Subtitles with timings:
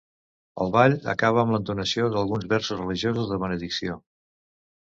[0.63, 4.01] El ball acaba amb l'entonació d'alguns versos religiosos de benedicció.